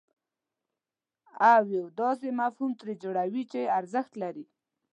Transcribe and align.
او 1.53 1.63
یو 1.77 1.85
داسې 2.01 2.27
مفهوم 2.39 2.71
ترې 2.79 2.93
جوړوئ 3.03 3.43
چې 3.51 3.61
ارزښت 3.79 4.13
لري. 4.21 4.45